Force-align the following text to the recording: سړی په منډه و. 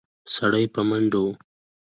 سړی 0.35 0.65
په 0.73 0.81
منډه 0.89 1.19
و. 1.23 1.25